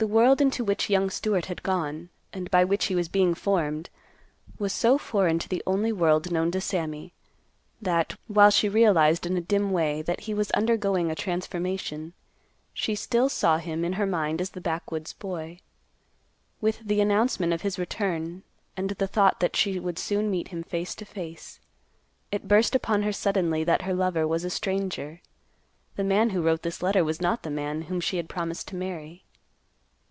The 0.00 0.06
world 0.06 0.40
into 0.40 0.62
which 0.62 0.88
young 0.88 1.10
Stewart 1.10 1.46
had 1.46 1.64
gone, 1.64 2.10
and 2.32 2.48
by 2.52 2.62
which 2.62 2.84
he 2.84 2.94
was 2.94 3.08
being 3.08 3.34
formed, 3.34 3.90
was 4.56 4.72
so 4.72 4.96
foreign 4.96 5.40
to 5.40 5.48
the 5.48 5.60
only 5.66 5.90
world 5.90 6.30
known 6.30 6.52
to 6.52 6.60
Sammy, 6.60 7.12
that, 7.82 8.14
while 8.28 8.50
she 8.50 8.68
realized 8.68 9.26
in 9.26 9.36
a 9.36 9.40
dim 9.40 9.72
way 9.72 10.02
that 10.02 10.20
he 10.20 10.34
was 10.34 10.52
undergoing 10.52 11.10
a 11.10 11.16
transformation, 11.16 12.12
she 12.72 12.94
still 12.94 13.28
saw 13.28 13.58
him 13.58 13.84
in 13.84 13.94
her 13.94 14.06
mind 14.06 14.40
as 14.40 14.50
the 14.50 14.60
backwoods 14.60 15.14
boy. 15.14 15.58
With 16.60 16.78
the 16.86 17.00
announcement 17.00 17.52
of 17.52 17.62
his 17.62 17.76
return, 17.76 18.44
and 18.76 18.90
the 18.90 19.08
thought 19.08 19.40
that 19.40 19.56
she 19.56 19.80
would 19.80 19.98
soon 19.98 20.30
meet 20.30 20.46
him 20.48 20.62
face 20.62 20.94
to 20.94 21.04
face, 21.04 21.58
it 22.30 22.46
burst 22.46 22.76
upon 22.76 23.02
her 23.02 23.12
suddenly 23.12 23.64
that 23.64 23.82
her 23.82 23.94
lover 23.94 24.28
was 24.28 24.44
a 24.44 24.48
stranger. 24.50 25.20
The 25.96 26.04
man 26.04 26.30
who 26.30 26.40
wrote 26.40 26.62
this 26.62 26.84
letter 26.84 27.02
was 27.02 27.20
not 27.20 27.42
the 27.42 27.50
man 27.50 27.82
whom 27.82 27.98
she 27.98 28.16
had 28.18 28.28
promised 28.28 28.68
to 28.68 28.76
marry. 28.76 29.24